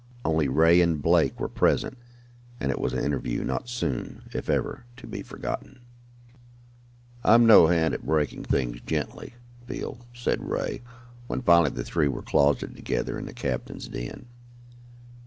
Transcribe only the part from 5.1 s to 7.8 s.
forgotten. "I'm no